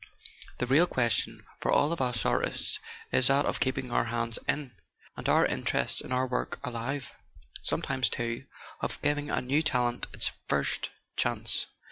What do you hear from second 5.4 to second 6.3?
interest in our